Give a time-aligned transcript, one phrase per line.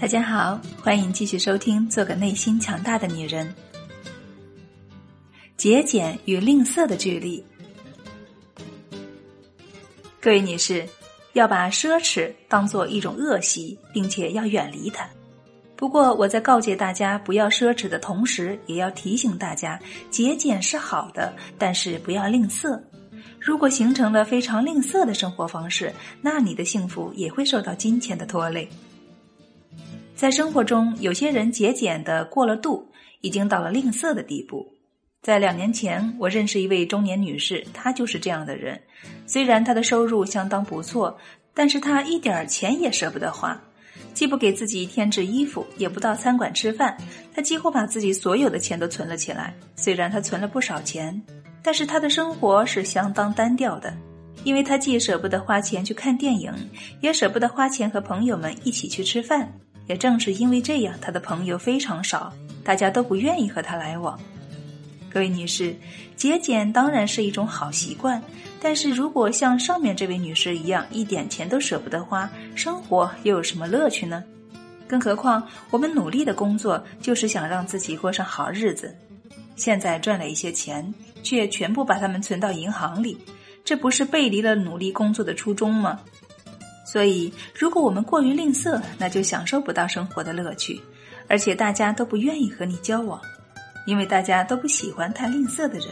[0.00, 3.46] 大家好，欢迎继续收听《做个内心强大的女人》。
[5.58, 7.44] 节俭与吝啬的距离。
[10.18, 10.88] 各位女士，
[11.34, 15.06] 要把奢侈当做一种恶习，并且要远离它。
[15.76, 19.78] 不过，我在告诫大家不要奢侈的同时，也要提醒大家，
[20.10, 22.80] 节俭是好的，但是不要吝啬。
[23.38, 28.66] 如果形成了非常吝啬的生活方式，那你的幸福也会受到金钱的拖累。
[30.20, 32.86] 在生活中，有些人节俭的过了度，
[33.22, 34.70] 已经到了吝啬的地步。
[35.22, 38.78] 在两年前，我认识一位中年女士，她就是这样的人。
[39.24, 41.16] 虽然她的收入相当不错，
[41.54, 43.58] 但是她一点钱也舍不得花，
[44.12, 46.94] 既不给自己添置衣服，也不到餐馆吃饭。
[47.34, 49.54] 她几乎把自己所有的钱都存了起来。
[49.74, 51.18] 虽然她存了不少钱，
[51.62, 53.90] 但是她的生活是相当单调的，
[54.44, 56.52] 因为她既舍不得花钱去看电影，
[57.00, 59.50] 也舍不得花钱和朋友们一起去吃饭。
[59.90, 64.16] 也正是因为这样，他的朋友非常少，大家都不愿意和他来往。
[65.12, 65.74] 各位女士，
[66.14, 68.22] 节俭当然是一种好习惯，
[68.60, 74.22] 但是如果像上面这位女士一样，一点钱都舍不得花，生活又有什么乐趣呢？
[74.86, 78.96] 更何况，我们努力的工作就是想让自己过上好日子，
[79.56, 83.18] 现在赚了一些钱，却全部把它们存到银行里，
[83.64, 85.98] 这不是背离了努力工作的初衷吗？
[86.90, 90.80] 所以，如果我们过于吝啬，那就享受不到生活的乐趣，
[91.28, 93.20] 而且大家都不愿意和你交往，
[93.86, 95.86] 因为大家都不喜欢太吝啬的人。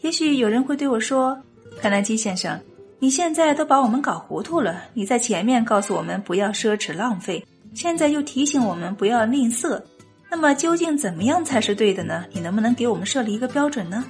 [0.00, 1.40] 也许有人会对我说
[1.80, 2.60] ：“卡耐基先生，
[2.98, 4.82] 你现在都把我们搞糊涂了。
[4.92, 9.80] 你在前面告诉我们不要奢侈浪费，现在又提醒我们不要吝啬，
[10.28, 12.24] 那么究竟怎么样才是对的呢？
[12.32, 14.04] 你能不能给我们设立一个标准呢？”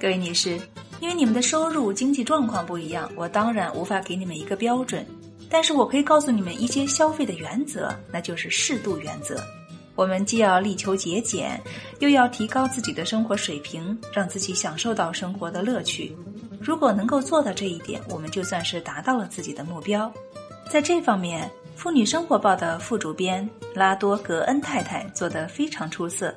[0.00, 0.56] 各位女士。
[1.00, 5.04] 因为你们的收入、经济状况不一样，我当然无法给你们一个标准，
[5.48, 9.42] 但是我可以告诉你们一些消费的原则，那就是适度原则。
[9.96, 11.60] 我们既要力求节俭，
[11.98, 16.16] 又要提高自己的生活水平，让自己享受到生活的乐趣。
[16.60, 20.10] 如果能够做到这一点，我们就算是达到了自己的目标。
[20.70, 26.34] 在这方面，《妇女生活报》的副主编拉多格恩太太做得非常出色。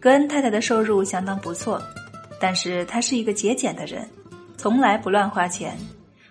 [0.00, 1.80] 格恩太太的收入相当不错。
[2.42, 4.04] 但是他是一个节俭的人，
[4.56, 5.78] 从来不乱花钱。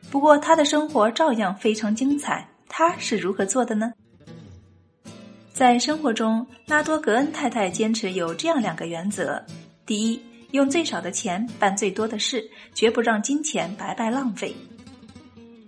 [0.10, 2.46] 不过他的生活照样非常精彩。
[2.68, 3.94] 他是如何做的呢？
[5.54, 9.42] 在生活中，拉多格恩太太坚持有这样两个原则：
[9.86, 12.44] 第一，用最少的钱办最多的事，
[12.74, 14.54] 绝不让金钱白白浪费；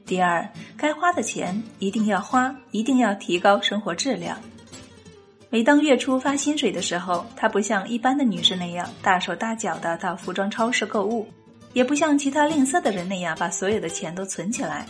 [0.06, 4.38] 第二，该花的钱一定要花，一定要提高生活质量。
[5.54, 11.28] 每当月初发薪水的时候，她不像一般的女士那样大手大脚的到服装超市购物，
[11.74, 14.84] 也不像其他吝啬的人那样把所有的钱都存起来。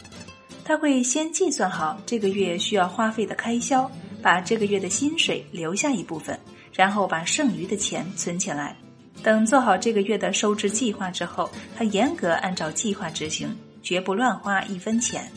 [0.64, 3.92] 她会先计算好这个月需要花费的开销，
[4.22, 6.40] 把这个月的薪水留下一部分，
[6.72, 8.74] 然后把剩余的钱存起来。
[9.22, 15.30] 等做好这个月的收支计划之后，她严格按照计划执行，绝不乱花一分钱。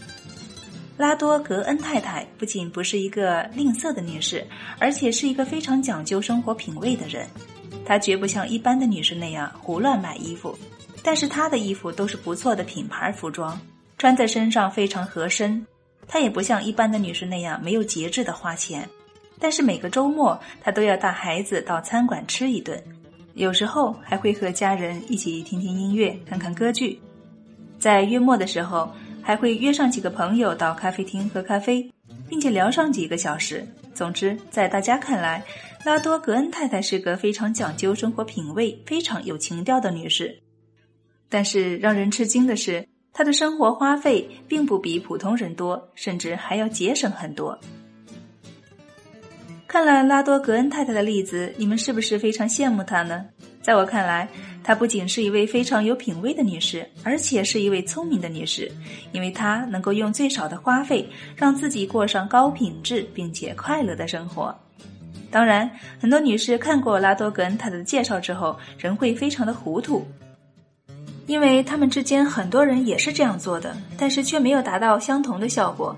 [0.96, 4.46] 拉多格恩太太不仅不是一个吝啬的女士，
[4.78, 7.26] 而且是一个非常讲究生活品味的人。
[7.84, 10.58] 她绝不像一般的女士那样胡乱买衣服，
[11.02, 13.60] 但是她的衣服都是不错的品牌服装，
[13.98, 15.66] 穿在身上非常合身。
[16.08, 18.88] 她也不像一般的女士那样没有节制的花钱，
[19.38, 22.82] 但是每个周末她都要带孩子到餐馆吃一顿，
[23.34, 26.98] 有时候还会和家人一起听听音乐、看看歌剧。
[27.78, 28.90] 在月末的时候。
[29.26, 31.92] 还会约上几个朋友到咖啡厅喝咖啡，
[32.28, 33.66] 并且聊上几个小时。
[33.92, 35.42] 总之，在大家看来，
[35.84, 40.40] 拉多格恩太太是个非常讲究生活品味、非常有情调的女士。
[41.28, 47.58] 但是让人吃惊的是，她的生活花费并不比普通人多，甚至还要节省很多。
[49.66, 53.26] 看了拉多格恩太太的例子，你们是不是非常羡慕她呢？
[53.66, 54.28] 在我看来，
[54.62, 58.70] 她不仅是一位非常有品位的女士，而且是一位聪明的女士，
[59.10, 61.04] 因为她能够用最少的花费，
[61.34, 64.56] 让自己过上高品质并且快乐的生活。
[65.32, 65.68] 当然，
[66.00, 70.06] 很多女士看过拉多格恩太太的介绍之后，仍会非常的糊涂，
[71.26, 75.96] 因为他们之间很多人也是这样做的，但是却没有达到相同的效果。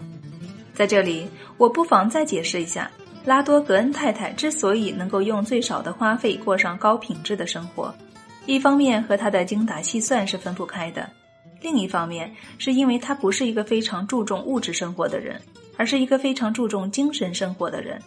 [0.72, 1.28] 在这里，
[1.58, 2.90] 我不妨再解释一下。
[3.28, 7.94] 拉多格恩太太之所以能够用最少的花费过上高品质的生活，
[8.46, 11.06] 一方面和她的精打细算是分不开的，
[11.60, 15.38] 另一方面是因为她不是一个非常注重物质生活的人，
[15.76, 18.00] 而是一个非常注重精神生活的人。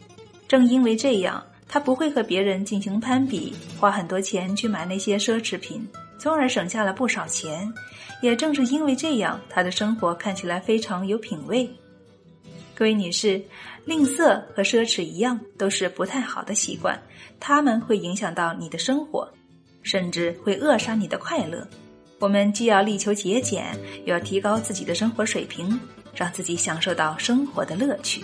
[0.48, 5.88] 正因为这样，她不会和别人进行攀比，花很多钱去买那些奢侈品，
[6.18, 7.72] 从而省下了不少钱。
[8.24, 11.70] 也正是因为这样，她的生活看起来非常有品味。
[12.82, 13.40] 各位女士，
[13.86, 17.00] 吝啬和奢侈一样，都是不太好的习惯，
[17.40, 19.32] 它们会影响到你的生活，
[19.84, 21.68] 甚至会扼杀你的快乐。
[22.18, 23.68] 我们既要力求节俭，
[24.06, 25.80] 又要提高自己的生活水平，
[26.16, 28.24] 让自己享受到生活的乐趣。